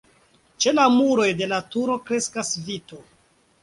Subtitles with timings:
[0.65, 3.05] Ĉe la muroj de la turo kreskas vito.